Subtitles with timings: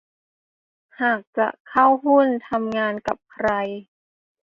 [1.01, 3.49] หากจะเข้าหุ้นทำงานกับใคร